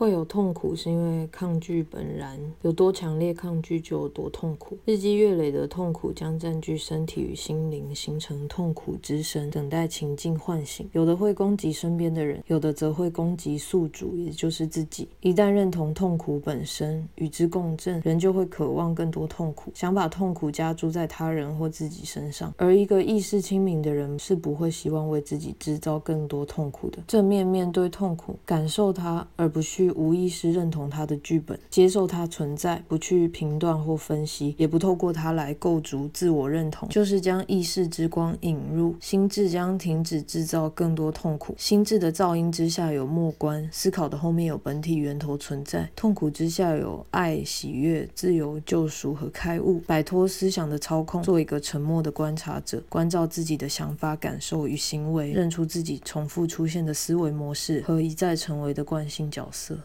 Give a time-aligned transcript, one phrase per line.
[0.00, 4.78] 会有痛苦，是因为抗拒本然，有多强烈抗拒就有多痛苦。
[4.86, 10.88] 日积月累的痛苦将占据身体与心灵，形成痛苦之身，等待情境唤醒。
[10.94, 15.06] 有的会攻击身边的人，有的则会攻击宿主，也就是自己。
[15.20, 22.50] 一旦认同痛苦本身，与之共振，人就会渴望更多痛苦，想把痛苦加诸在他人或自己身上。
[22.56, 27.00] 而一个意识清明的人，是不会希望为自己制造更多痛苦的。
[27.06, 29.60] 正面面对痛苦，感受它，而不
[29.92, 41.54] 无意识认同它的剧本，接受它存在，不去评断或分析，也不透过它来构筑自我认同，就是将意识之光引入心智，将停止制造更多痛苦。
[41.58, 45.88] 心智的噪音之下有末观，思考的后面有本体源头存在。
[45.96, 59.78] 痛苦之下有爱、喜悦、自由、救赎和开悟，摆脱思想的操控，做一个沉默的观察者，关照自己的想法、感受与行为，认出自己重复出现的思维模式和一再成为的惯性角色。